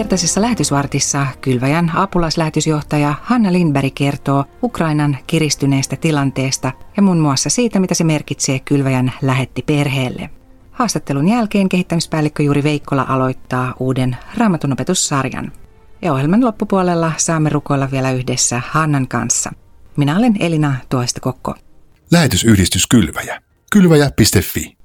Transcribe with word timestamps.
Tämänkertaisessa 0.00 0.40
lähetysvartissa 0.40 1.26
Kylväjän 1.40 1.92
apulaislähetysjohtaja 1.94 3.14
Hanna 3.22 3.52
Lindberg 3.52 3.94
kertoo 3.94 4.44
Ukrainan 4.62 5.18
kiristyneestä 5.26 5.96
tilanteesta 5.96 6.72
ja 6.96 7.02
muun 7.02 7.18
muassa 7.18 7.50
siitä, 7.50 7.80
mitä 7.80 7.94
se 7.94 8.04
merkitsee 8.04 8.58
Kylväjän 8.58 9.12
lähetti 9.22 9.62
perheelle. 9.62 10.30
Haastattelun 10.72 11.28
jälkeen 11.28 11.68
kehittämispäällikkö 11.68 12.42
Juuri 12.42 12.62
Veikkola 12.62 13.06
aloittaa 13.08 13.74
uuden 13.78 14.16
raamatunopetussarjan. 14.36 15.52
Ja 16.02 16.12
ohjelman 16.12 16.44
loppupuolella 16.44 17.12
saamme 17.16 17.48
rukoilla 17.48 17.90
vielä 17.90 18.10
yhdessä 18.10 18.62
Hannan 18.68 19.08
kanssa. 19.08 19.52
Minä 19.96 20.16
olen 20.16 20.36
Elina 20.40 20.76
Tuoista 20.88 21.20
Kokko. 21.20 21.54
Lähetysyhdistys 22.12 22.86
Kylväjä. 22.86 23.42
Kylväjä.fi 23.72 24.79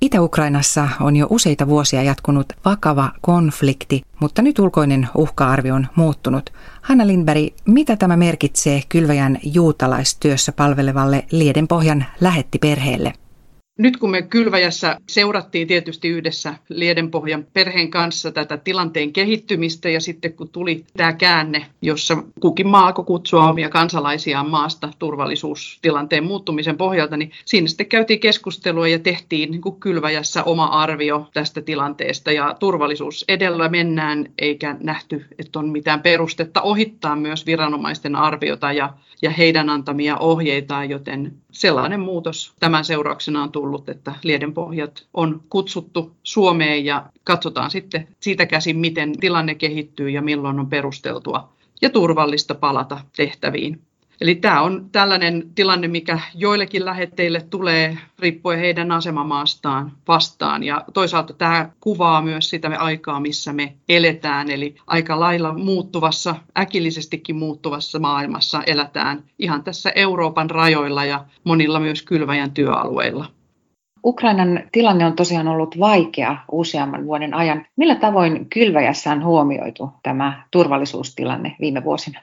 Itä-Ukrainassa 0.00 0.88
on 1.00 1.16
jo 1.16 1.26
useita 1.30 1.66
vuosia 1.68 2.02
jatkunut 2.02 2.52
vakava 2.64 3.10
konflikti, 3.20 4.02
mutta 4.20 4.42
nyt 4.42 4.58
ulkoinen 4.58 5.08
uhka-arvio 5.14 5.74
on 5.74 5.86
muuttunut. 5.94 6.50
Hanna 6.82 7.06
Lindberg, 7.06 7.54
mitä 7.66 7.96
tämä 7.96 8.16
merkitsee 8.16 8.82
kylväjän 8.88 9.38
juutalaistyössä 9.42 10.52
palvelevalle 10.52 11.26
Liedenpohjan 11.30 12.04
perheelle? 12.58 13.12
Nyt 13.78 13.96
kun 13.96 14.10
me 14.10 14.22
Kylväjässä 14.22 14.98
seurattiin 15.08 15.68
tietysti 15.68 16.08
yhdessä 16.08 16.54
Liedenpohjan 16.68 17.46
perheen 17.52 17.90
kanssa 17.90 18.32
tätä 18.32 18.56
tilanteen 18.56 19.12
kehittymistä 19.12 19.88
ja 19.88 20.00
sitten 20.00 20.32
kun 20.32 20.48
tuli 20.48 20.84
tämä 20.96 21.12
käänne, 21.12 21.66
jossa 21.82 22.22
kukin 22.40 22.68
maa 22.68 22.92
kutsua 22.92 23.50
omia 23.50 23.68
kansalaisiaan 23.68 24.50
maasta 24.50 24.90
turvallisuustilanteen 24.98 26.24
muuttumisen 26.24 26.76
pohjalta, 26.76 27.16
niin 27.16 27.30
siinä 27.44 27.68
sitten 27.68 27.86
käytiin 27.86 28.20
keskustelua 28.20 28.88
ja 28.88 28.98
tehtiin 28.98 29.50
niin 29.50 29.60
kuin 29.60 29.80
Kylväjässä 29.80 30.44
oma 30.44 30.64
arvio 30.64 31.28
tästä 31.34 31.60
tilanteesta. 31.60 32.32
Ja 32.32 32.56
turvallisuus 32.60 33.24
edellä 33.28 33.68
mennään 33.68 34.26
eikä 34.38 34.76
nähty, 34.80 35.26
että 35.38 35.58
on 35.58 35.68
mitään 35.68 36.02
perustetta 36.02 36.62
ohittaa 36.62 37.16
myös 37.16 37.46
viranomaisten 37.46 38.16
arviota 38.16 38.72
ja, 38.72 38.92
ja 39.22 39.30
heidän 39.30 39.70
antamia 39.70 40.16
ohjeitaan, 40.16 40.90
joten 40.90 41.32
sellainen 41.50 42.00
muutos 42.00 42.52
tämän 42.60 42.84
seurauksena 42.84 43.42
on 43.42 43.52
tullut, 43.52 43.67
että 43.88 44.14
Liedenpohjat 44.22 45.06
on 45.14 45.42
kutsuttu 45.48 46.16
Suomeen 46.22 46.84
ja 46.84 47.06
katsotaan 47.24 47.70
sitten 47.70 48.08
siitä 48.20 48.46
käsin, 48.46 48.78
miten 48.78 49.18
tilanne 49.20 49.54
kehittyy 49.54 50.10
ja 50.10 50.22
milloin 50.22 50.60
on 50.60 50.68
perusteltua 50.68 51.52
ja 51.82 51.90
turvallista 51.90 52.54
palata 52.54 53.00
tehtäviin. 53.16 53.82
Eli 54.20 54.34
tämä 54.34 54.62
on 54.62 54.88
tällainen 54.92 55.50
tilanne, 55.54 55.88
mikä 55.88 56.20
joillekin 56.34 56.84
lähetteille 56.84 57.40
tulee 57.40 57.98
riippuen 58.18 58.58
heidän 58.58 58.92
asemamaastaan 58.92 59.92
vastaan. 60.08 60.62
Ja 60.62 60.84
toisaalta 60.94 61.32
tämä 61.32 61.70
kuvaa 61.80 62.22
myös 62.22 62.50
sitä 62.50 62.70
aikaa, 62.78 63.20
missä 63.20 63.52
me 63.52 63.74
eletään. 63.88 64.50
Eli 64.50 64.74
aika 64.86 65.20
lailla 65.20 65.54
muuttuvassa, 65.54 66.34
äkillisestikin 66.58 67.36
muuttuvassa 67.36 67.98
maailmassa 67.98 68.62
eletään 68.62 69.24
ihan 69.38 69.64
tässä 69.64 69.90
Euroopan 69.94 70.50
rajoilla 70.50 71.04
ja 71.04 71.24
monilla 71.44 71.80
myös 71.80 72.02
kylväjän 72.02 72.50
työalueilla. 72.50 73.37
Ukrainan 74.04 74.60
tilanne 74.72 75.06
on 75.06 75.16
tosiaan 75.16 75.48
ollut 75.48 75.78
vaikea 75.80 76.36
useamman 76.52 77.06
vuoden 77.06 77.34
ajan. 77.34 77.66
Millä 77.76 77.94
tavoin 77.94 78.50
kylväjässä 78.50 79.12
on 79.12 79.24
huomioitu 79.24 79.90
tämä 80.02 80.42
turvallisuustilanne 80.50 81.56
viime 81.60 81.84
vuosina? 81.84 82.20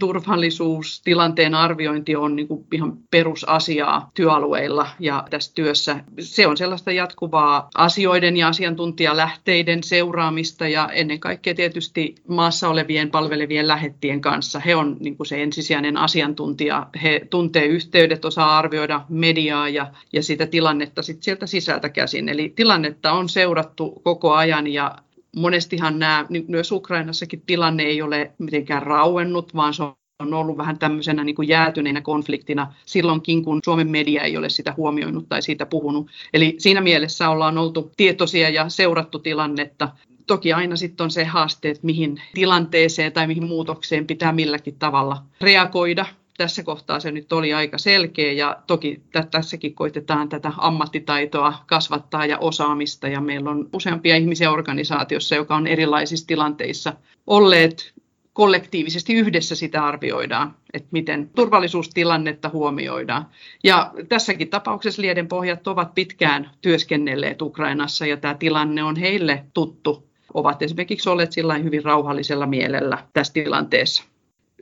Turvallisuustilanteen 0.00 1.54
arviointi 1.54 2.16
on 2.16 2.36
niin 2.36 2.48
kuin 2.48 2.66
ihan 2.72 2.96
perusasiaa 3.10 4.10
työalueilla 4.14 4.86
ja 4.98 5.24
tässä 5.30 5.52
työssä. 5.54 6.04
Se 6.20 6.46
on 6.46 6.56
sellaista 6.56 6.92
jatkuvaa 6.92 7.68
asioiden 7.74 8.36
ja 8.36 8.48
asiantuntijalähteiden 8.48 9.82
seuraamista 9.82 10.68
ja 10.68 10.88
ennen 10.92 11.20
kaikkea 11.20 11.54
tietysti 11.54 12.14
maassa 12.28 12.68
olevien 12.68 13.10
palvelevien 13.10 13.68
lähettien 13.68 14.20
kanssa. 14.20 14.60
He 14.60 14.76
on 14.76 14.96
niin 15.00 15.16
kuin 15.16 15.26
se 15.26 15.42
ensisijainen 15.42 15.96
asiantuntija. 15.96 16.86
He 17.02 17.26
tuntee 17.30 17.66
yhteydet, 17.66 18.24
osaa 18.24 18.58
arvioida 18.58 19.04
mediaa 19.08 19.68
ja, 19.68 19.86
ja 20.12 20.22
sitä 20.22 20.46
tilannetta 20.46 21.02
sit 21.02 21.22
sieltä 21.22 21.46
sisältä 21.46 21.88
käsin. 21.88 22.28
Eli 22.28 22.52
tilannetta 22.56 23.12
on 23.12 23.28
seurattu 23.28 24.00
koko 24.04 24.34
ajan 24.34 24.66
ja 24.66 24.96
monestihan 25.36 25.98
nämä, 25.98 26.26
niin 26.28 26.44
myös 26.48 26.72
Ukrainassakin 26.72 27.42
tilanne 27.46 27.82
ei 27.82 28.02
ole 28.02 28.32
mitenkään 28.38 28.82
rauennut, 28.82 29.54
vaan 29.54 29.74
se 29.74 29.82
on 29.82 30.34
ollut 30.34 30.56
vähän 30.56 30.78
tämmöisenä 30.78 31.24
niin 31.24 31.36
kuin 31.36 31.48
jäätyneenä 31.48 32.00
konfliktina 32.00 32.74
silloinkin, 32.86 33.44
kun 33.44 33.60
Suomen 33.64 33.90
media 33.90 34.22
ei 34.22 34.36
ole 34.36 34.48
sitä 34.48 34.74
huomioinut 34.76 35.28
tai 35.28 35.42
siitä 35.42 35.66
puhunut. 35.66 36.10
Eli 36.34 36.54
siinä 36.58 36.80
mielessä 36.80 37.28
ollaan 37.28 37.58
oltu 37.58 37.92
tietoisia 37.96 38.48
ja 38.48 38.68
seurattu 38.68 39.18
tilannetta. 39.18 39.88
Toki 40.26 40.52
aina 40.52 40.76
sitten 40.76 41.04
on 41.04 41.10
se 41.10 41.24
haaste, 41.24 41.70
että 41.70 41.86
mihin 41.86 42.22
tilanteeseen 42.34 43.12
tai 43.12 43.26
mihin 43.26 43.46
muutokseen 43.46 44.06
pitää 44.06 44.32
milläkin 44.32 44.78
tavalla 44.78 45.22
reagoida 45.40 46.06
tässä 46.40 46.62
kohtaa 46.62 47.00
se 47.00 47.10
nyt 47.10 47.32
oli 47.32 47.54
aika 47.54 47.78
selkeä 47.78 48.32
ja 48.32 48.56
toki 48.66 49.02
tässäkin 49.30 49.74
koitetaan 49.74 50.28
tätä 50.28 50.52
ammattitaitoa 50.56 51.54
kasvattaa 51.66 52.26
ja 52.26 52.38
osaamista 52.38 53.08
ja 53.08 53.20
meillä 53.20 53.50
on 53.50 53.68
useampia 53.72 54.16
ihmisiä 54.16 54.50
organisaatiossa, 54.50 55.34
joka 55.34 55.56
on 55.56 55.66
erilaisissa 55.66 56.26
tilanteissa 56.26 56.92
olleet 57.26 57.92
kollektiivisesti 58.32 59.14
yhdessä 59.14 59.54
sitä 59.54 59.84
arvioidaan, 59.84 60.54
että 60.72 60.88
miten 60.90 61.30
turvallisuustilannetta 61.34 62.48
huomioidaan. 62.48 63.26
Ja 63.64 63.92
tässäkin 64.08 64.50
tapauksessa 64.50 65.02
Lieden 65.02 65.28
pohjat 65.28 65.68
ovat 65.68 65.94
pitkään 65.94 66.50
työskennelleet 66.62 67.42
Ukrainassa 67.42 68.06
ja 68.06 68.16
tämä 68.16 68.34
tilanne 68.34 68.82
on 68.82 68.96
heille 68.96 69.44
tuttu. 69.54 70.08
Ovat 70.34 70.62
esimerkiksi 70.62 71.08
olleet 71.08 71.32
sillä 71.32 71.54
hyvin 71.54 71.84
rauhallisella 71.84 72.46
mielellä 72.46 72.98
tässä 73.12 73.32
tilanteessa. 73.32 74.09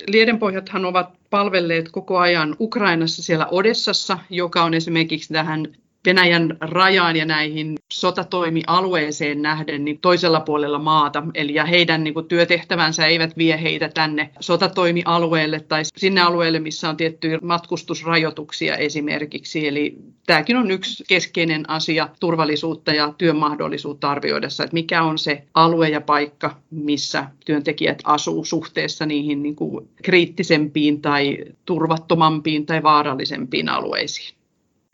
Liedenpohjathan 0.07 0.85
ovat 0.85 1.09
palvelleet 1.31 1.89
koko 1.89 2.19
ajan 2.19 2.57
Ukrainassa 2.61 3.23
siellä 3.23 3.47
Odessassa, 3.51 4.19
joka 4.31 4.65
on 4.65 4.75
esimerkiksi 4.75 5.33
tähän 5.33 5.67
Venäjän 6.07 6.57
rajaan 6.61 7.17
ja 7.17 7.25
näihin 7.25 7.75
sotatoimialueeseen 7.93 9.43
nähden 9.43 9.85
niin 9.85 9.99
toisella 10.01 10.41
puolella 10.41 10.79
maata. 10.79 11.23
Eli 11.35 11.55
ja 11.55 11.65
heidän 11.65 12.05
niin 12.05 12.15
kuin, 12.15 12.29
työtehtävänsä 12.29 13.07
eivät 13.07 13.37
vie 13.37 13.63
heitä 13.63 13.89
tänne 13.95 14.31
sotatoimialueelle 14.41 15.61
tai 15.61 15.83
sinne 15.97 16.21
alueelle, 16.21 16.61
missä 16.61 16.89
on 16.89 16.97
tiettyjä 16.97 17.39
matkustusrajoituksia 17.43 18.77
esimerkiksi. 18.77 19.69
Eli 19.69 19.99
tämäkin 20.27 20.57
on 20.57 20.71
yksi 20.71 21.05
keskeinen 21.09 21.71
asia 21.71 22.09
turvallisuutta 22.21 22.93
ja 22.93 23.15
työmahdollisuutta 23.19 24.11
arvioidessa, 24.11 24.65
että 24.65 24.75
mikä 24.75 25.03
on 25.03 25.19
se 25.19 25.45
alue 25.55 25.89
ja 25.89 26.01
paikka, 26.01 26.57
missä 26.71 27.27
työntekijät 27.47 27.99
asuu 28.05 28.45
suhteessa 28.45 29.07
niihin 29.07 29.43
niin 29.43 29.57
kuin, 29.57 29.89
kriittisempiin 30.03 31.03
tai 31.03 31.39
turvattomampiin 31.65 32.67
tai 32.67 32.83
vaarallisempiin 32.83 33.69
alueisiin. 33.69 34.38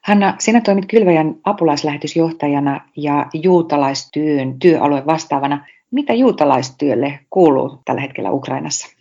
Hanna, 0.04 0.34
sinä 0.38 0.60
toimit 0.60 0.86
Kylväjän 0.86 1.34
apulaislähetysjohtajana 1.44 2.80
ja 2.96 3.26
juutalaistyön 3.32 4.58
työalueen 4.58 5.06
vastaavana. 5.06 5.66
Mitä 5.90 6.12
juutalaistyölle 6.12 7.20
kuuluu 7.30 7.78
tällä 7.84 8.00
hetkellä 8.00 8.30
Ukrainassa? 8.30 8.96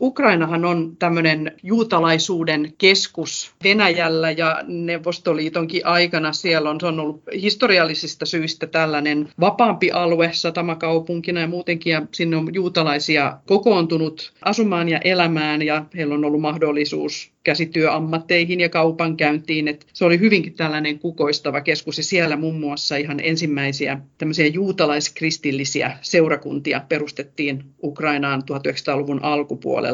Ukrainahan 0.00 0.64
on 0.64 0.96
tämmöinen 0.98 1.52
juutalaisuuden 1.62 2.72
keskus 2.78 3.54
Venäjällä 3.64 4.30
ja 4.30 4.60
Neuvostoliitonkin 4.66 5.86
aikana 5.86 6.32
siellä 6.32 6.70
on, 6.70 6.80
se 6.80 6.86
on 6.86 7.00
ollut 7.00 7.22
historiallisista 7.42 8.26
syistä 8.26 8.66
tällainen 8.66 9.28
vapaampi 9.40 9.90
alue 9.90 10.30
satamakaupunkina 10.32 11.40
ja 11.40 11.46
muutenkin 11.46 11.90
ja 11.90 12.02
sinne 12.12 12.36
on 12.36 12.54
juutalaisia 12.54 13.38
kokoontunut 13.46 14.32
asumaan 14.42 14.88
ja 14.88 15.00
elämään 15.04 15.62
ja 15.62 15.84
heillä 15.96 16.14
on 16.14 16.24
ollut 16.24 16.40
mahdollisuus 16.40 17.36
käsityöammatteihin 17.46 18.60
ja 18.60 18.68
kaupankäyntiin. 18.68 19.68
Et 19.68 19.86
se 19.92 20.04
oli 20.04 20.20
hyvinkin 20.20 20.54
tällainen 20.54 20.98
kukoistava 20.98 21.60
keskus 21.60 21.98
ja 21.98 22.04
siellä 22.04 22.36
muun 22.36 22.60
muassa 22.60 22.96
ihan 22.96 23.20
ensimmäisiä 23.22 23.98
tämmöisiä 24.18 24.46
juutalaiskristillisiä 24.46 25.98
seurakuntia 26.02 26.80
perustettiin 26.88 27.64
Ukrainaan 27.82 28.42
1900-luvun 28.42 29.24
alkupuolella. 29.24 29.85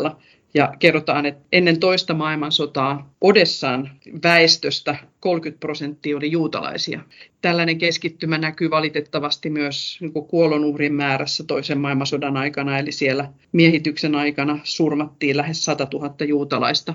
Ja 0.54 0.72
kerrotaan, 0.78 1.26
että 1.26 1.44
ennen 1.52 1.80
toista 1.80 2.14
maailmansotaa 2.14 3.14
Odessaan 3.20 3.90
väestöstä 4.22 4.96
30 5.20 5.60
prosenttia 5.60 6.16
oli 6.16 6.30
juutalaisia. 6.30 7.00
Tällainen 7.42 7.78
keskittymä 7.78 8.38
näkyy 8.38 8.70
valitettavasti 8.70 9.50
myös 9.50 9.98
niin 10.00 10.12
kuolonuhrien 10.12 10.94
määrässä 10.94 11.44
toisen 11.46 11.80
maailmansodan 11.80 12.36
aikana, 12.36 12.78
eli 12.78 12.92
siellä 12.92 13.28
miehityksen 13.52 14.14
aikana 14.14 14.58
surmattiin 14.64 15.36
lähes 15.36 15.64
100 15.64 15.88
000 15.92 16.14
juutalaista. 16.24 16.94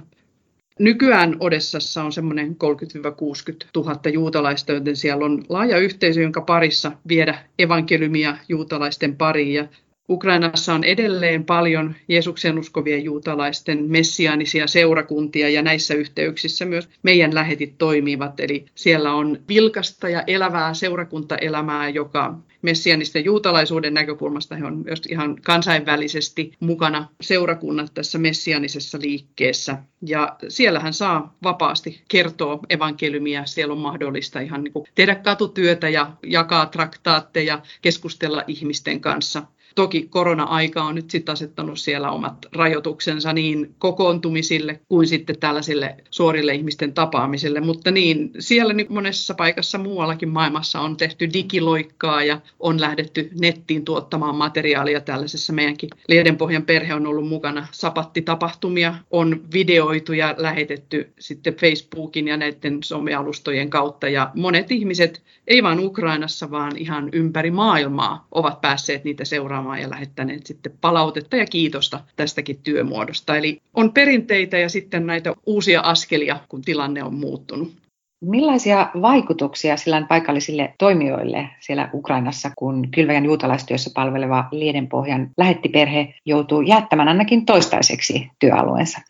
Nykyään 0.79 1.35
Odessassa 1.39 2.03
on 2.03 2.11
semmoinen 2.11 2.49
30-60 2.49 3.67
000 3.75 3.99
juutalaista, 4.13 4.71
joten 4.71 4.95
siellä 4.95 5.25
on 5.25 5.43
laaja 5.49 5.77
yhteisö, 5.77 6.21
jonka 6.21 6.41
parissa 6.41 6.91
viedä 7.07 7.39
evankeliumia 7.59 8.37
juutalaisten 8.49 9.15
pariin. 9.15 9.53
Ja 9.53 9.67
Ukrainassa 10.09 10.73
on 10.73 10.83
edelleen 10.83 11.45
paljon 11.45 11.95
Jeesuksen 12.07 12.59
uskovien 12.59 13.03
juutalaisten 13.03 13.83
messiaanisia 13.87 14.67
seurakuntia 14.67 15.49
ja 15.49 15.61
näissä 15.61 15.93
yhteyksissä 15.93 16.65
myös 16.65 16.89
meidän 17.03 17.35
lähetit 17.35 17.77
toimivat. 17.77 18.39
Eli 18.39 18.65
siellä 18.75 19.13
on 19.13 19.39
vilkasta 19.47 20.09
ja 20.09 20.23
elävää 20.27 20.73
seurakuntaelämää, 20.73 21.89
joka 21.89 22.35
messianisten 22.61 23.25
juutalaisuuden 23.25 23.93
näkökulmasta 23.93 24.55
he 24.55 24.65
on 24.65 24.77
myös 24.85 25.01
ihan 25.09 25.35
kansainvälisesti 25.45 26.51
mukana 26.59 27.07
seurakunnat 27.21 27.93
tässä 27.93 28.17
messianisessa 28.17 28.97
liikkeessä. 29.01 29.77
Ja 30.01 30.35
siellähän 30.47 30.93
saa 30.93 31.35
vapaasti 31.43 32.01
kertoa 32.07 32.59
evankeliumia, 32.69 33.45
siellä 33.45 33.73
on 33.73 33.79
mahdollista 33.79 34.39
ihan 34.39 34.63
niin 34.63 34.73
tehdä 34.95 35.15
katutyötä 35.15 35.89
ja 35.89 36.11
jakaa 36.23 36.65
traktaatteja, 36.65 37.61
keskustella 37.81 38.43
ihmisten 38.47 39.01
kanssa. 39.01 39.43
Toki 39.77 40.07
korona-aika 40.09 40.83
on 40.83 40.95
nyt 40.95 41.11
sitten 41.11 41.33
asettanut 41.33 41.79
siellä 41.79 42.11
omat 42.11 42.45
rajoituksensa 42.55 43.33
niin 43.33 43.75
kokoontumisille 43.79 44.79
kuin 44.87 45.07
sitten 45.07 45.39
tällaisille 45.39 45.95
suorille 46.11 46.53
ihmisten 46.53 46.93
tapaamisille, 46.93 47.61
mutta 47.61 47.91
niin 47.91 48.31
siellä 48.39 48.73
niin 48.73 48.93
monessa 48.93 49.33
paikassa 49.33 49.77
muuallakin 49.77 50.29
maailmassa 50.29 50.79
on 50.79 50.97
tehty 50.97 51.33
digiloikkaa 51.33 52.23
ja 52.23 52.41
on 52.59 52.81
lähdetty 52.81 53.29
nettiin 53.39 53.85
tuottamaan 53.85 54.35
materiaalia 54.35 55.01
tällaisessa. 55.01 55.53
Meidänkin 55.53 55.89
Lehdenpohjan 56.07 56.63
perhe 56.63 56.93
on 56.93 57.07
ollut 57.07 57.27
mukana. 57.27 57.67
Sapattitapahtumia, 57.71 58.95
on 59.11 59.41
videoitu 59.53 60.13
ja 60.13 60.35
lähetetty 60.37 61.13
sitten 61.19 61.55
Facebookin 61.55 62.27
ja 62.27 62.37
näiden 62.37 62.83
somealustojen 62.83 63.69
kautta. 63.69 64.09
Ja 64.09 64.31
monet 64.35 64.71
ihmiset, 64.71 65.23
ei 65.47 65.63
vain 65.63 65.79
Ukrainassa, 65.79 66.51
vaan 66.51 66.77
ihan 66.77 67.09
ympäri 67.13 67.51
maailmaa 67.51 68.27
ovat 68.31 68.61
päässeet 68.61 69.03
niitä 69.03 69.25
seuraamaan 69.25 69.66
seuraamaan 69.67 69.81
ja 69.81 69.89
lähettäneet 69.89 70.45
sitten 70.45 70.71
palautetta 70.81 71.35
ja 71.35 71.45
kiitosta 71.45 71.99
tästäkin 72.15 72.59
työmuodosta. 72.63 73.37
Eli 73.37 73.61
on 73.73 73.93
perinteitä 73.93 74.57
ja 74.57 74.69
sitten 74.69 75.05
näitä 75.05 75.33
uusia 75.45 75.81
askelia, 75.81 76.39
kun 76.49 76.61
tilanne 76.61 77.03
on 77.03 77.13
muuttunut. 77.13 77.73
Millaisia 78.21 78.89
vaikutuksia 79.01 79.77
sillä 79.77 79.97
on 79.97 80.07
paikallisille 80.07 80.73
toimijoille 80.77 81.49
siellä 81.59 81.89
Ukrainassa, 81.93 82.51
kun 82.55 82.87
kylväjän 82.91 83.25
juutalaistyössä 83.25 83.89
palveleva 83.93 84.47
Liedenpohjan 84.51 85.29
lähettiperhe 85.37 86.13
joutuu 86.25 86.61
jättämään 86.61 87.07
ainakin 87.07 87.45
toistaiseksi 87.45 88.29
työalueensa? 88.39 89.01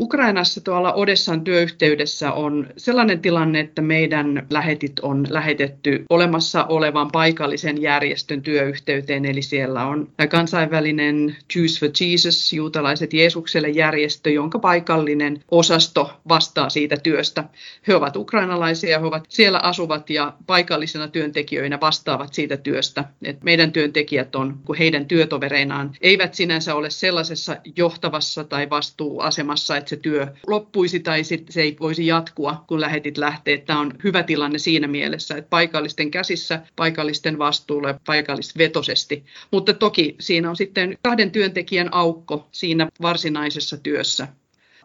Ukrainassa 0.00 0.60
tuolla 0.60 0.92
Odessan 0.92 1.44
työyhteydessä 1.44 2.32
on 2.32 2.66
sellainen 2.76 3.20
tilanne, 3.20 3.60
että 3.60 3.82
meidän 3.82 4.46
lähetit 4.50 5.00
on 5.00 5.26
lähetetty 5.30 6.04
olemassa 6.10 6.64
olevan 6.64 7.10
paikallisen 7.10 7.82
järjestön 7.82 8.42
työyhteyteen, 8.42 9.24
eli 9.24 9.42
siellä 9.42 9.86
on 9.86 10.08
kansainvälinen 10.30 11.36
Jews 11.56 11.80
for 11.80 11.88
Jesus, 12.00 12.52
juutalaiset 12.52 13.12
Jeesukselle 13.12 13.68
järjestö, 13.68 14.30
jonka 14.30 14.58
paikallinen 14.58 15.40
osasto 15.50 16.10
vastaa 16.28 16.70
siitä 16.70 16.96
työstä. 16.96 17.44
He 17.88 17.94
ovat 17.94 18.16
ukrainalaisia, 18.16 18.98
he 18.98 19.06
ovat 19.06 19.24
siellä 19.28 19.58
asuvat 19.58 20.10
ja 20.10 20.32
paikallisena 20.46 21.08
työntekijöinä 21.08 21.80
vastaavat 21.80 22.34
siitä 22.34 22.56
työstä. 22.56 23.04
Et 23.22 23.42
meidän 23.44 23.72
työntekijät 23.72 24.34
on, 24.34 24.58
kun 24.64 24.76
heidän 24.76 25.06
työtovereinaan, 25.06 25.90
eivät 26.00 26.34
sinänsä 26.34 26.74
ole 26.74 26.90
sellaisessa 26.90 27.56
johtavassa 27.76 28.44
tai 28.44 28.70
vastuuasemassa, 28.70 29.76
että 29.84 29.90
se 29.90 29.96
työ 29.96 30.26
loppuisi 30.46 31.00
tai 31.00 31.24
sit 31.24 31.46
se 31.50 31.62
ei 31.62 31.76
voisi 31.80 32.06
jatkua, 32.06 32.64
kun 32.66 32.80
lähetit 32.80 33.18
lähtee. 33.18 33.58
Tämä 33.58 33.80
on 33.80 33.92
hyvä 34.04 34.22
tilanne 34.22 34.58
siinä 34.58 34.86
mielessä, 34.86 35.36
että 35.36 35.50
paikallisten 35.50 36.10
käsissä, 36.10 36.60
paikallisten 36.76 37.38
vastuulla 37.38 37.94
paikallisvetosesti. 38.06 39.24
Mutta 39.50 39.74
toki 39.74 40.16
siinä 40.20 40.50
on 40.50 40.56
sitten 40.56 40.98
kahden 41.02 41.30
työntekijän 41.30 41.94
aukko 41.94 42.48
siinä 42.52 42.88
varsinaisessa 43.02 43.76
työssä. 43.76 44.28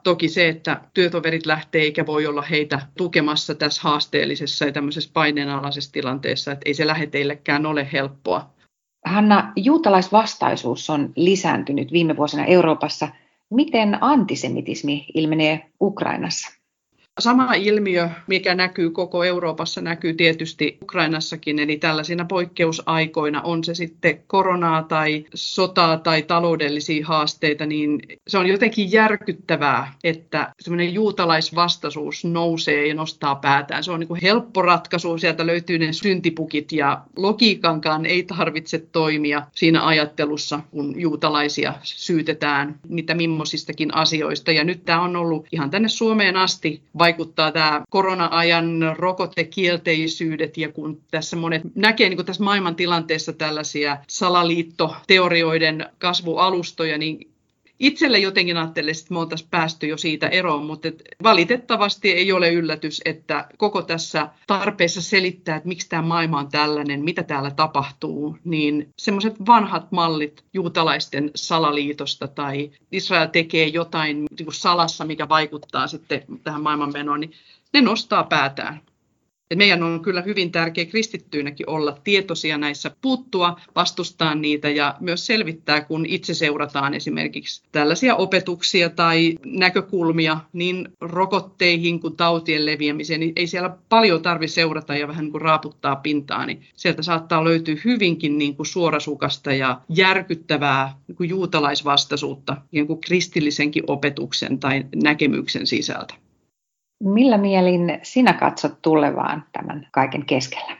Toki 0.03 0.27
se, 0.29 0.49
että 0.49 0.81
työtoverit 0.93 1.45
lähtee 1.45 1.81
eikä 1.81 2.05
voi 2.05 2.25
olla 2.25 2.41
heitä 2.41 2.81
tukemassa 2.97 3.55
tässä 3.55 3.81
haasteellisessa 3.83 4.65
ja 4.65 4.71
tämmöisessä 4.71 5.09
paineenalaisessa 5.13 5.91
tilanteessa, 5.91 6.51
että 6.51 6.63
ei 6.65 6.73
se 6.73 6.87
läheteillekään 6.87 7.65
ole 7.65 7.87
helppoa. 7.93 8.49
Hanna, 9.05 9.53
juutalaisvastaisuus 9.55 10.89
on 10.89 11.13
lisääntynyt 11.15 11.91
viime 11.91 12.17
vuosina 12.17 12.45
Euroopassa– 12.45 13.07
Miten 13.49 13.97
antisemitismi 14.01 15.05
ilmenee 15.13 15.69
Ukrainassa? 15.81 16.58
Sama 17.19 17.53
ilmiö, 17.53 18.09
mikä 18.27 18.55
näkyy 18.55 18.89
koko 18.89 19.23
Euroopassa, 19.23 19.81
näkyy 19.81 20.13
tietysti 20.13 20.77
Ukrainassakin, 20.83 21.59
eli 21.59 21.77
tällaisina 21.77 22.25
poikkeusaikoina, 22.25 23.41
on 23.41 23.63
se 23.63 23.73
sitten 23.73 24.19
koronaa 24.27 24.83
tai 24.83 25.25
sotaa 25.33 25.97
tai 25.97 26.21
taloudellisia 26.21 27.07
haasteita, 27.07 27.65
niin 27.65 27.99
se 28.27 28.37
on 28.37 28.47
jotenkin 28.47 28.91
järkyttävää, 28.91 29.93
että 30.03 30.53
semmoinen 30.59 30.93
juutalaisvastaisuus 30.93 32.25
nousee 32.25 32.87
ja 32.87 32.93
nostaa 32.93 33.35
päätään. 33.35 33.83
Se 33.83 33.91
on 33.91 33.99
niin 33.99 34.07
kuin 34.07 34.21
helppo 34.21 34.61
ratkaisu, 34.61 35.17
sieltä 35.17 35.45
löytyy 35.45 35.77
ne 35.77 35.93
syntipukit 35.93 36.71
ja 36.71 37.01
logiikankaan 37.15 38.05
ei 38.05 38.23
tarvitse 38.23 38.79
toimia 38.91 39.41
siinä 39.55 39.85
ajattelussa, 39.85 40.59
kun 40.71 41.01
juutalaisia 41.01 41.73
syytetään 41.83 42.79
mitä 42.87 43.13
mimmosistakin 43.13 43.95
asioista. 43.95 44.51
Ja 44.51 44.63
nyt 44.63 44.85
tämä 44.85 45.01
on 45.01 45.15
ollut 45.15 45.47
ihan 45.51 45.69
tänne 45.69 45.89
Suomeen 45.89 46.37
asti 46.37 46.81
vaikuttaa 47.09 47.51
tämä 47.51 47.81
korona-ajan 47.89 48.95
rokotekielteisyydet 48.97 50.57
ja 50.57 50.71
kun 50.71 51.01
tässä 51.11 51.35
monet 51.35 51.61
näkee 51.75 52.09
niin 52.09 52.17
kuin 52.17 52.25
tässä 52.25 52.43
maailman 52.43 52.75
tilanteessa 52.75 53.33
tällaisia 53.33 53.97
salaliittoteorioiden 54.07 55.85
kasvualustoja, 55.99 56.97
niin 56.97 57.31
itselle 57.79 58.19
jotenkin 58.19 58.57
ajattelin, 58.57 58.91
että 58.91 59.13
me 59.13 59.19
oltaisiin 59.19 59.49
päästy 59.49 59.87
jo 59.87 59.97
siitä 59.97 60.27
eroon, 60.27 60.65
mutta 60.65 60.87
valitettavasti 61.23 62.11
ei 62.11 62.31
ole 62.31 62.53
yllätys, 62.53 63.01
että 63.05 63.47
koko 63.57 63.81
tässä 63.81 64.29
tarpeessa 64.47 65.01
selittää, 65.01 65.55
että 65.55 65.67
miksi 65.67 65.89
tämä 65.89 66.01
maailma 66.01 66.39
on 66.39 66.51
tällainen, 66.51 67.03
mitä 67.03 67.23
täällä 67.23 67.51
tapahtuu, 67.51 68.37
niin 68.43 68.89
semmoiset 68.97 69.45
vanhat 69.47 69.91
mallit 69.91 70.43
juutalaisten 70.53 71.31
salaliitosta 71.35 72.27
tai 72.27 72.71
Israel 72.91 73.27
tekee 73.27 73.67
jotain 73.67 74.25
niin 74.39 74.47
salassa, 74.53 75.05
mikä 75.05 75.29
vaikuttaa 75.29 75.87
sitten 75.87 76.23
tähän 76.43 76.61
maailmanmenoon, 76.61 77.19
niin 77.19 77.31
ne 77.73 77.81
nostaa 77.81 78.23
päätään. 78.23 78.81
Et 79.51 79.57
meidän 79.57 79.83
on 79.83 80.01
kyllä 80.01 80.21
hyvin 80.21 80.51
tärkeä 80.51 80.85
kristittyinäkin 80.85 81.69
olla 81.69 81.97
tietoisia 82.03 82.57
näissä, 82.57 82.91
puuttua, 83.01 83.59
vastustaa 83.75 84.35
niitä 84.35 84.69
ja 84.69 84.95
myös 84.99 85.25
selvittää, 85.25 85.81
kun 85.81 86.05
itse 86.05 86.33
seurataan 86.33 86.93
esimerkiksi 86.93 87.63
tällaisia 87.71 88.15
opetuksia 88.15 88.89
tai 88.89 89.37
näkökulmia 89.45 90.37
niin 90.53 90.89
rokotteihin 91.01 91.99
kuin 91.99 92.15
tautien 92.15 92.65
leviämiseen. 92.65 93.19
Niin 93.19 93.33
ei 93.35 93.47
siellä 93.47 93.77
paljon 93.89 94.21
tarvitse 94.21 94.53
seurata 94.53 94.95
ja 94.95 95.07
vähän 95.07 95.25
niin 95.25 95.31
kuin 95.31 95.41
raaputtaa 95.41 95.95
pintaa, 95.95 96.45
niin 96.45 96.61
sieltä 96.75 97.03
saattaa 97.03 97.43
löytyä 97.43 97.75
hyvinkin 97.85 98.37
niin 98.37 98.55
kuin 98.55 98.67
suorasukasta 98.67 99.53
ja 99.53 99.81
järkyttävää 99.89 100.93
niin 101.07 101.15
kuin 101.15 101.29
juutalaisvastaisuutta 101.29 102.57
niin 102.71 102.87
kuin 102.87 103.01
kristillisenkin 103.01 103.83
opetuksen 103.87 104.59
tai 104.59 104.85
näkemyksen 105.03 105.67
sisältä. 105.67 106.28
Millä 107.03 107.37
mielin 107.37 107.99
sinä 108.03 108.33
katsot 108.33 108.81
tulevaan 108.81 109.43
tämän 109.51 109.87
kaiken 109.91 110.25
keskellä? 110.25 110.77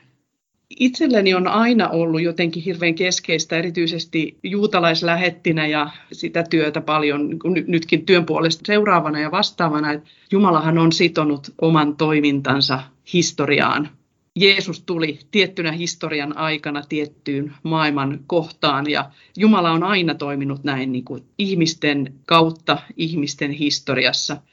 Itselleni 0.80 1.34
on 1.34 1.48
aina 1.48 1.90
ollut 1.90 2.22
jotenkin 2.22 2.64
hirveän 2.64 2.96
keskeistä, 2.96 3.58
erityisesti 3.58 4.40
juutalaislähettinä 4.44 5.68
ja 5.68 5.90
sitä 6.12 6.44
työtä 6.50 6.82
paljon 6.82 7.30
niin 7.30 7.66
nytkin 7.68 8.06
työn 8.06 8.26
puolesta 8.26 8.64
seuraavana 8.66 9.20
ja 9.20 9.32
vastaavana, 9.32 9.92
että 9.92 10.10
Jumalahan 10.32 10.78
on 10.78 10.92
sitonut 10.92 11.54
oman 11.62 11.96
toimintansa 11.96 12.80
historiaan. 13.14 13.90
Jeesus 14.36 14.84
tuli 14.84 15.20
tiettynä 15.32 15.72
historian 15.72 16.38
aikana 16.38 16.82
tiettyyn 16.90 17.54
maailman 17.64 18.20
kohtaan 18.28 18.90
ja 18.90 19.12
Jumala 19.38 19.72
on 19.72 19.84
aina 19.84 20.16
toiminut 20.16 20.64
näin 20.64 20.92
niin 20.92 21.06
kuin 21.06 21.24
ihmisten 21.38 22.14
kautta 22.26 22.78
ihmisten 22.98 23.52
historiassa– 23.52 24.38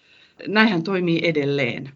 näinhän 0.46 0.82
toimii 0.82 1.20
edelleen. 1.22 1.90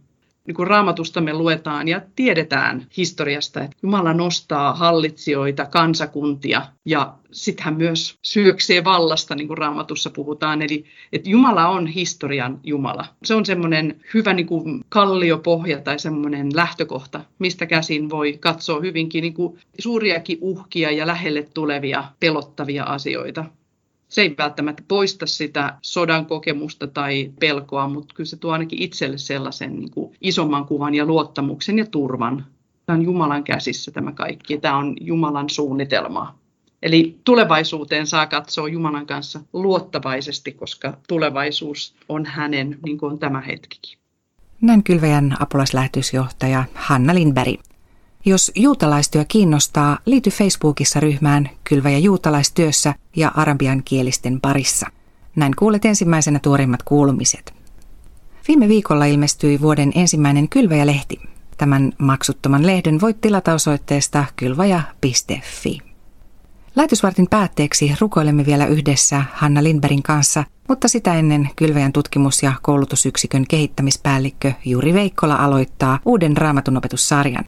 Niin 0.46 0.54
kuin 0.54 0.66
raamatusta 0.66 1.20
me 1.20 1.32
luetaan 1.32 1.88
ja 1.88 2.00
tiedetään 2.16 2.86
historiasta, 2.96 3.60
että 3.60 3.76
Jumala 3.82 4.14
nostaa 4.14 4.74
hallitsijoita, 4.74 5.66
kansakuntia 5.66 6.66
ja 6.84 7.14
sitten 7.32 7.64
hän 7.64 7.76
myös 7.76 8.18
syöksee 8.22 8.84
vallasta, 8.84 9.34
niin 9.34 9.48
kuin 9.48 9.58
raamatussa 9.58 10.10
puhutaan. 10.10 10.62
Eli 10.62 10.84
että 11.12 11.30
Jumala 11.30 11.68
on 11.68 11.86
historian 11.86 12.60
Jumala. 12.64 13.06
Se 13.24 13.34
on 13.34 13.46
semmoinen 13.46 14.00
hyvä 14.14 14.32
niin 14.32 14.46
kuin 14.46 14.80
kalliopohja 14.88 15.80
tai 15.80 15.98
semmoinen 15.98 16.56
lähtökohta, 16.56 17.20
mistä 17.38 17.66
käsin 17.66 18.10
voi 18.10 18.38
katsoa 18.40 18.80
hyvinkin 18.80 19.22
niin 19.22 19.34
kuin 19.34 19.58
suuriakin 19.78 20.38
uhkia 20.40 20.90
ja 20.90 21.06
lähelle 21.06 21.48
tulevia 21.54 22.04
pelottavia 22.20 22.84
asioita 22.84 23.44
se 24.10 24.22
ei 24.22 24.34
välttämättä 24.38 24.82
poista 24.88 25.26
sitä 25.26 25.74
sodan 25.82 26.26
kokemusta 26.26 26.86
tai 26.86 27.32
pelkoa, 27.40 27.88
mutta 27.88 28.14
kyllä 28.14 28.28
se 28.28 28.36
tuo 28.36 28.52
ainakin 28.52 28.82
itselle 28.82 29.18
sellaisen 29.18 29.76
niin 29.76 29.90
kuin 29.90 30.16
isomman 30.20 30.66
kuvan 30.66 30.94
ja 30.94 31.04
luottamuksen 31.04 31.78
ja 31.78 31.86
turvan. 31.86 32.46
Tämä 32.86 32.98
on 32.98 33.04
Jumalan 33.04 33.44
käsissä 33.44 33.90
tämä 33.90 34.12
kaikki. 34.12 34.58
Tämä 34.58 34.76
on 34.76 34.96
Jumalan 35.00 35.50
suunnitelmaa. 35.50 36.38
Eli 36.82 37.18
tulevaisuuteen 37.24 38.06
saa 38.06 38.26
katsoa 38.26 38.68
Jumalan 38.68 39.06
kanssa 39.06 39.40
luottavaisesti, 39.52 40.52
koska 40.52 40.96
tulevaisuus 41.08 41.94
on 42.08 42.26
hänen, 42.26 42.78
niin 42.84 42.98
kuin 42.98 43.12
on 43.12 43.18
tämä 43.18 43.40
hetkikin. 43.40 43.98
Näin 44.60 44.84
kylväjän 44.84 45.36
apulaislähetysjohtaja 45.40 46.64
Hanna 46.74 47.14
Lindberg. 47.14 47.60
Jos 48.24 48.52
juutalaistyö 48.54 49.24
kiinnostaa, 49.28 49.98
liity 50.06 50.30
Facebookissa 50.30 51.00
ryhmään 51.00 51.50
Kylväjä 51.64 51.98
juutalaistyössä 51.98 52.94
ja 53.16 53.32
arabian 53.34 53.82
kielisten 53.84 54.40
parissa. 54.40 54.86
Näin 55.36 55.56
kuulet 55.56 55.84
ensimmäisenä 55.84 56.38
tuoreimmat 56.38 56.82
kuulumiset. 56.82 57.54
Viime 58.48 58.68
viikolla 58.68 59.04
ilmestyi 59.04 59.60
vuoden 59.60 59.92
ensimmäinen 59.94 60.48
Kylväjä-lehti. 60.48 61.20
Tämän 61.56 61.92
maksuttoman 61.98 62.66
lehden 62.66 63.00
voit 63.00 63.20
tilata 63.20 63.54
osoitteesta 63.54 64.24
kylvaja.fi. 64.36 65.78
Lähetysvartin 66.76 67.26
päätteeksi 67.30 67.94
rukoilemme 68.00 68.46
vielä 68.46 68.66
yhdessä 68.66 69.24
Hanna 69.32 69.62
Lindbergin 69.62 70.02
kanssa, 70.02 70.44
mutta 70.68 70.88
sitä 70.88 71.14
ennen 71.14 71.50
Kylväjän 71.56 71.92
tutkimus- 71.92 72.42
ja 72.42 72.52
koulutusyksikön 72.62 73.44
kehittämispäällikkö 73.48 74.52
Juri 74.64 74.94
Veikkola 74.94 75.34
aloittaa 75.34 75.98
uuden 76.04 76.36
raamatun 76.36 76.76
opetussarjan. 76.76 77.44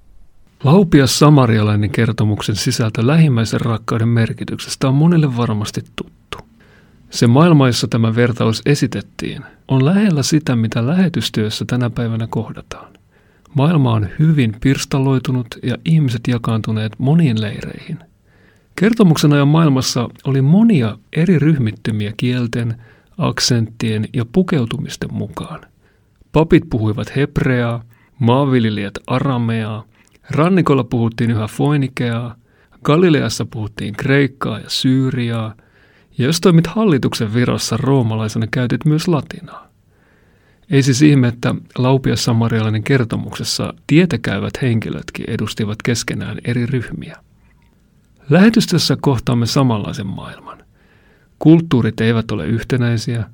Laupias 0.64 1.18
samarialainen 1.18 1.90
kertomuksen 1.90 2.56
sisältö 2.56 3.06
lähimmäisen 3.06 3.60
rakkauden 3.60 4.08
merkityksestä 4.08 4.88
on 4.88 4.94
monille 4.94 5.36
varmasti 5.36 5.80
tuttu. 5.96 6.38
Se 7.10 7.26
maailma, 7.26 7.66
jossa 7.66 7.88
tämä 7.88 8.14
vertaus 8.14 8.62
esitettiin, 8.66 9.42
on 9.68 9.84
lähellä 9.84 10.22
sitä, 10.22 10.56
mitä 10.56 10.86
lähetystyössä 10.86 11.64
tänä 11.64 11.90
päivänä 11.90 12.26
kohdataan. 12.30 12.92
Maailma 13.54 13.92
on 13.92 14.08
hyvin 14.18 14.56
pirstaloitunut 14.60 15.46
ja 15.62 15.76
ihmiset 15.84 16.20
jakaantuneet 16.28 16.92
moniin 16.98 17.40
leireihin– 17.40 17.98
Kertomuksen 18.76 19.32
ajan 19.32 19.48
maailmassa 19.48 20.08
oli 20.24 20.42
monia 20.42 20.98
eri 21.12 21.38
ryhmittymiä 21.38 22.12
kielten, 22.16 22.74
aksenttien 23.18 24.08
ja 24.12 24.24
pukeutumisten 24.32 25.14
mukaan. 25.14 25.60
Papit 26.32 26.62
puhuivat 26.70 27.16
hebreaa, 27.16 27.84
maanviljelijät 28.18 28.94
arameaa, 29.06 29.84
rannikolla 30.30 30.84
puhuttiin 30.84 31.30
yhä 31.30 31.46
foinikeaa, 31.46 32.36
Galileassa 32.84 33.44
puhuttiin 33.44 33.94
kreikkaa 33.94 34.58
ja 34.58 34.70
syyriaa, 34.70 35.54
ja 36.18 36.24
jos 36.24 36.40
toimit 36.40 36.66
hallituksen 36.66 37.34
virassa 37.34 37.76
roomalaisena, 37.76 38.46
käytit 38.50 38.84
myös 38.84 39.08
latinaa. 39.08 39.68
Ei 40.70 40.82
siis 40.82 41.02
ihme, 41.02 41.28
että 41.28 41.54
laupias 41.78 42.24
samarialainen 42.24 42.82
kertomuksessa 42.82 43.74
tietäkäyvät 43.86 44.62
henkilötkin 44.62 45.30
edustivat 45.30 45.78
keskenään 45.84 46.38
eri 46.44 46.66
ryhmiä. 46.66 47.16
Lähetystössä 48.30 48.96
kohtaamme 49.00 49.46
samanlaisen 49.46 50.06
maailman. 50.06 50.64
Kulttuurit 51.38 52.00
eivät 52.00 52.30
ole 52.30 52.46
yhtenäisiä. 52.46 53.24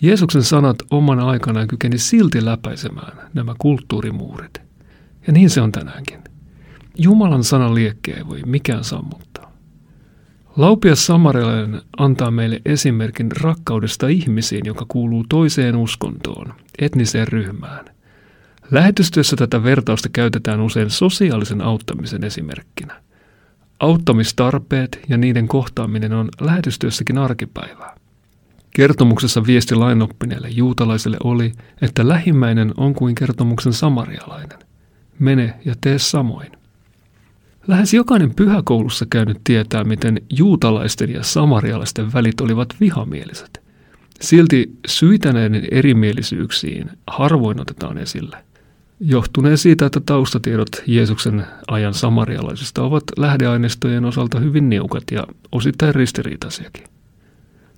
Jeesuksen 0.00 0.42
sanat 0.42 0.76
omana 0.90 1.26
aikanaan 1.26 1.68
kykeni 1.68 1.98
silti 1.98 2.44
läpäisemään 2.44 3.30
nämä 3.34 3.54
kulttuurimuurit. 3.58 4.60
Ja 5.26 5.32
niin 5.32 5.50
se 5.50 5.60
on 5.60 5.72
tänäänkin. 5.72 6.20
Jumalan 6.98 7.44
sanan 7.44 7.74
liekkiä 7.74 8.16
ei 8.16 8.26
voi 8.26 8.40
mikään 8.46 8.84
sammuttaa. 8.84 9.52
Laupias 10.56 11.06
samarilainen 11.06 11.82
antaa 11.96 12.30
meille 12.30 12.60
esimerkin 12.64 13.32
rakkaudesta 13.40 14.08
ihmisiin, 14.08 14.66
joka 14.66 14.84
kuuluu 14.88 15.24
toiseen 15.28 15.76
uskontoon, 15.76 16.54
etniseen 16.78 17.28
ryhmään. 17.28 17.84
Lähetystyössä 18.70 19.36
tätä 19.36 19.62
vertausta 19.62 20.08
käytetään 20.12 20.60
usein 20.60 20.90
sosiaalisen 20.90 21.60
auttamisen 21.60 22.24
esimerkkinä. 22.24 23.02
Auttamistarpeet 23.80 25.00
ja 25.08 25.16
niiden 25.16 25.48
kohtaaminen 25.48 26.12
on 26.12 26.28
lähetystyössäkin 26.40 27.18
arkipäivää. 27.18 27.94
Kertomuksessa 28.70 29.46
viesti 29.46 29.74
lainoppineelle 29.74 30.48
juutalaiselle 30.48 31.16
oli, 31.24 31.52
että 31.82 32.08
lähimmäinen 32.08 32.74
on 32.76 32.94
kuin 32.94 33.14
kertomuksen 33.14 33.72
samarialainen. 33.72 34.58
Mene 35.18 35.54
ja 35.64 35.74
tee 35.80 35.98
samoin. 35.98 36.52
Lähes 37.66 37.94
jokainen 37.94 38.34
pyhäkoulussa 38.34 39.06
käynyt 39.10 39.40
tietää, 39.44 39.84
miten 39.84 40.22
juutalaisten 40.30 41.12
ja 41.12 41.22
samarialaisten 41.22 42.12
välit 42.12 42.40
olivat 42.40 42.68
vihamieliset. 42.80 43.62
Silti 44.20 44.70
syitä 44.86 45.32
näiden 45.32 45.68
erimielisyyksiin 45.70 46.90
harvoin 47.06 47.60
otetaan 47.60 47.98
esille– 47.98 48.36
johtuneen 49.00 49.58
siitä, 49.58 49.86
että 49.86 50.00
taustatiedot 50.06 50.68
Jeesuksen 50.86 51.46
ajan 51.68 51.94
samarialaisista 51.94 52.82
ovat 52.82 53.04
lähdeaineistojen 53.16 54.04
osalta 54.04 54.40
hyvin 54.40 54.68
niukat 54.68 55.04
ja 55.10 55.26
osittain 55.52 55.94
ristiriitaisiakin. 55.94 56.84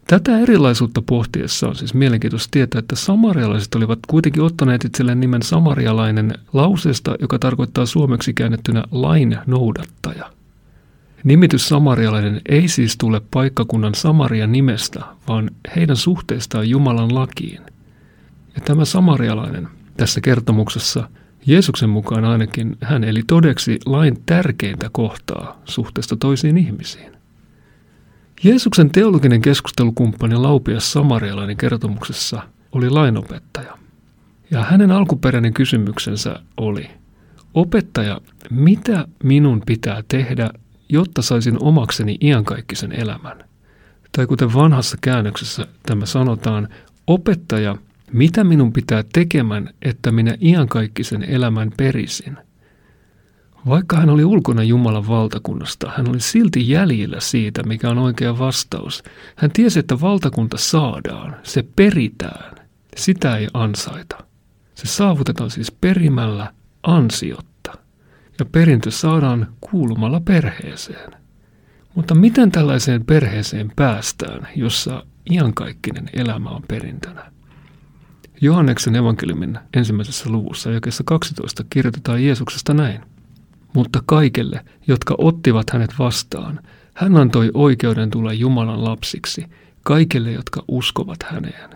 Tätä 0.06 0.38
erilaisuutta 0.38 1.02
pohtiessa 1.02 1.68
on 1.68 1.76
siis 1.76 1.94
mielenkiintoista 1.94 2.48
tietää, 2.50 2.78
että 2.78 2.96
samarialaiset 2.96 3.74
olivat 3.74 3.98
kuitenkin 4.08 4.42
ottaneet 4.42 4.84
itselleen 4.84 5.20
nimen 5.20 5.42
samarialainen 5.42 6.34
lauseesta, 6.52 7.14
joka 7.20 7.38
tarkoittaa 7.38 7.86
suomeksi 7.86 8.32
käännettynä 8.34 8.84
lain 8.90 9.38
noudattaja. 9.46 10.30
Nimitys 11.24 11.68
samarialainen 11.68 12.40
ei 12.48 12.68
siis 12.68 12.96
tule 12.98 13.20
paikkakunnan 13.30 13.94
Samaria 13.94 14.46
nimestä, 14.46 15.00
vaan 15.28 15.50
heidän 15.76 15.96
suhteestaan 15.96 16.68
Jumalan 16.68 17.14
lakiin. 17.14 17.60
Ja 18.54 18.60
tämä 18.64 18.84
samarialainen 18.84 19.68
tässä 19.96 20.20
kertomuksessa 20.20 21.08
Jeesuksen 21.46 21.90
mukaan 21.90 22.24
ainakin 22.24 22.76
hän 22.80 23.04
eli 23.04 23.22
todeksi 23.26 23.78
lain 23.86 24.22
tärkeintä 24.26 24.88
kohtaa 24.92 25.60
suhteesta 25.64 26.16
toisiin 26.16 26.56
ihmisiin. 26.56 27.15
Jeesuksen 28.42 28.90
teologinen 28.90 29.42
keskustelukumppani 29.42 30.36
Laupias 30.36 30.92
Samarialainen 30.92 31.56
kertomuksessa 31.56 32.42
oli 32.72 32.90
lainopettaja. 32.90 33.78
Ja 34.50 34.64
hänen 34.64 34.90
alkuperäinen 34.92 35.54
kysymyksensä 35.54 36.40
oli, 36.56 36.90
opettaja, 37.54 38.20
mitä 38.50 39.08
minun 39.22 39.62
pitää 39.66 40.02
tehdä, 40.08 40.50
jotta 40.88 41.22
saisin 41.22 41.62
omakseni 41.62 42.16
iankaikkisen 42.20 42.92
elämän? 42.92 43.44
Tai 44.12 44.26
kuten 44.26 44.54
vanhassa 44.54 44.96
käännöksessä 45.00 45.66
tämä 45.86 46.06
sanotaan, 46.06 46.68
opettaja, 47.06 47.76
mitä 48.12 48.44
minun 48.44 48.72
pitää 48.72 49.04
tekemään, 49.12 49.70
että 49.82 50.12
minä 50.12 50.36
iankaikkisen 50.40 51.22
elämän 51.22 51.70
perisin? 51.76 52.36
Vaikka 53.68 53.96
hän 53.96 54.10
oli 54.10 54.24
ulkona 54.24 54.62
Jumalan 54.62 55.08
valtakunnasta, 55.08 55.92
hän 55.96 56.08
oli 56.08 56.20
silti 56.20 56.68
jäljellä 56.68 57.20
siitä, 57.20 57.62
mikä 57.62 57.90
on 57.90 57.98
oikea 57.98 58.38
vastaus. 58.38 59.02
Hän 59.36 59.50
tiesi, 59.50 59.78
että 59.78 60.00
valtakunta 60.00 60.56
saadaan, 60.58 61.36
se 61.42 61.64
peritään, 61.76 62.54
sitä 62.96 63.36
ei 63.36 63.48
ansaita. 63.54 64.16
Se 64.74 64.86
saavutetaan 64.86 65.50
siis 65.50 65.72
perimällä 65.72 66.52
ansiotta. 66.82 67.72
Ja 68.38 68.44
perintö 68.44 68.90
saadaan 68.90 69.54
kuulumalla 69.60 70.20
perheeseen. 70.20 71.12
Mutta 71.94 72.14
miten 72.14 72.52
tällaiseen 72.52 73.04
perheeseen 73.04 73.72
päästään, 73.76 74.48
jossa 74.56 75.06
iankaikkinen 75.30 76.10
elämä 76.12 76.50
on 76.50 76.62
perintönä? 76.68 77.32
Johanneksen 78.40 78.96
evankeliumin 78.96 79.58
ensimmäisessä 79.76 80.30
luvussa 80.30 80.70
jakeessa 80.70 81.04
12 81.06 81.64
kirjoitetaan 81.70 82.24
Jeesuksesta 82.24 82.74
näin. 82.74 83.15
Mutta 83.76 84.02
kaikille, 84.06 84.64
jotka 84.86 85.14
ottivat 85.18 85.70
hänet 85.70 85.90
vastaan, 85.98 86.60
hän 86.94 87.16
antoi 87.16 87.50
oikeuden 87.54 88.10
tulla 88.10 88.32
Jumalan 88.32 88.84
lapsiksi, 88.84 89.44
kaikille, 89.82 90.32
jotka 90.32 90.62
uskovat 90.68 91.22
häneen. 91.22 91.70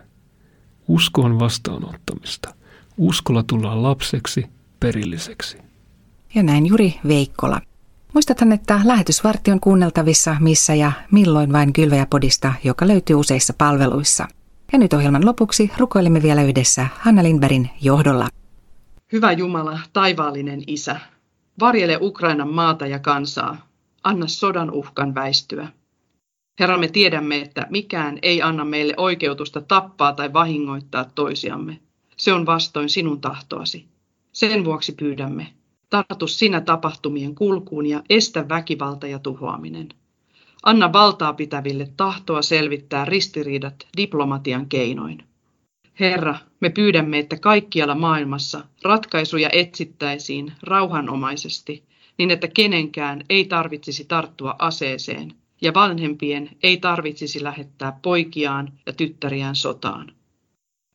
Usko 0.89 1.23
on 1.23 1.39
vastaanottamista. 1.39 2.55
Uskolla 2.97 3.43
tullaan 3.43 3.83
lapseksi, 3.83 4.47
perilliseksi. 4.81 5.59
Ja 6.35 6.43
näin 6.43 6.67
Juri 6.67 6.95
Veikkola. 7.09 7.61
Muistathan, 8.15 8.53
että 8.53 8.81
lähetysvartti 8.85 9.51
on 9.51 9.61
kuunneltavissa 9.61 10.37
missä 10.41 10.75
ja 10.75 10.93
milloin 11.11 11.53
vain 11.53 11.73
Kylväjäpodista, 11.73 12.53
joka 12.65 12.89
löytyy 12.89 13.17
useissa 13.17 13.55
palveluissa– 13.59 14.29
ja 14.73 14.79
nyt 14.79 14.93
ohjelman 14.93 15.27
lopuksi 15.27 15.71
rukoilemme 15.79 16.23
vielä 16.23 16.43
yhdessä 16.43 16.87
Hanna 17.01 17.23
Lindbergin 17.23 17.71
johdolla. 17.83 18.29
Hyvä 19.13 19.33
Jumala, 19.33 19.79
taivaallinen 19.93 20.63
Isä, 20.67 21.01
varjele 21.61 21.99
Ukrainan 22.01 22.55
maata 22.55 22.87
ja 22.87 22.99
kansaa. 22.99 23.67
Anna 24.03 24.27
sodan 24.27 24.71
uhkan 24.71 25.15
väistyä. 25.15 25.69
Herra, 26.61 26.79
me 26.79 26.89
tiedämme, 26.89 27.41
että 27.41 27.67
mikään 27.71 28.19
ei 28.23 28.43
anna 28.43 28.65
meille 28.65 28.95
oikeutusta 28.97 29.61
tappaa 29.61 30.13
tai 30.13 30.33
vahingoittaa 30.33 31.05
toisiamme. 31.15 31.81
Se 32.17 32.33
on 32.33 32.47
vastoin 32.47 32.89
sinun 32.89 33.21
tahtoasi. 33.21 33.87
Sen 34.33 34.65
vuoksi 34.65 34.93
pyydämme, 34.93 35.47
tartu 35.91 36.27
sinä 36.27 36.61
tapahtumien 36.61 37.35
kulkuun 37.35 37.87
ja 37.87 38.03
estä 38.11 38.49
väkivalta 38.49 39.07
ja 39.07 39.19
tuhoaminen. 39.19 39.89
Anna 40.63 40.93
valtaa 40.93 41.33
pitäville 41.33 41.89
tahtoa 41.97 42.43
selvittää 42.43 43.05
ristiriidat 43.05 43.87
diplomatian 43.97 44.67
keinoin. 44.67 45.25
Herra, 46.01 46.39
me 46.61 46.71
pyydämme, 46.71 47.19
että 47.19 47.39
kaikkialla 47.39 47.95
maailmassa 47.95 48.65
ratkaisuja 48.83 49.49
etsittäisiin 49.53 50.53
rauhanomaisesti, 50.63 51.85
niin 52.19 52.31
että 52.31 52.49
kenenkään 52.49 53.25
ei 53.31 53.45
tarvitsisi 53.45 54.05
tarttua 54.05 54.57
aseeseen 54.59 55.35
ja 55.61 55.75
vanhempien 55.75 56.51
ei 56.63 56.77
tarvitsisi 56.77 57.43
lähettää 57.43 57.99
poikiaan 58.03 58.73
ja 58.87 58.93
tyttäriään 58.93 59.57
sotaan. 59.57 60.13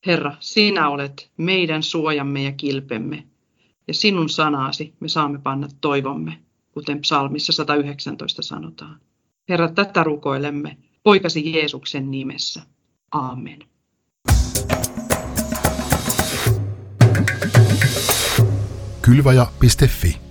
Herra, 0.06 0.36
sinä 0.40 0.90
olet 0.90 1.32
meidän 1.38 1.84
suojamme 1.84 2.44
ja 2.44 2.52
kilpemme, 2.52 3.24
ja 3.88 3.94
sinun 3.94 4.30
sanaasi 4.30 4.94
me 5.00 5.08
saamme 5.08 5.40
panna 5.40 5.68
toivomme, 5.82 6.38
kuten 6.72 7.02
psalmissa 7.02 7.54
119 7.54 8.42
sanotaan. 8.42 9.00
Herra, 9.50 9.72
tätä 9.72 10.04
rukoilemme 10.04 10.78
poikasi 11.04 11.54
Jeesuksen 11.54 12.12
nimessä. 12.12 12.62
Aamen. 13.12 13.60
Kylvaja.fi 19.02 20.25